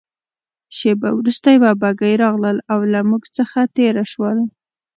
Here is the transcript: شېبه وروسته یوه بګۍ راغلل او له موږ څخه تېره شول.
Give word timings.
شېبه 0.77 1.09
وروسته 1.19 1.47
یوه 1.55 1.71
بګۍ 1.81 2.13
راغلل 2.23 2.57
او 2.71 2.79
له 2.91 2.99
موږ 3.09 3.23
څخه 3.37 3.59
تېره 3.75 4.03
شول. 4.11 4.37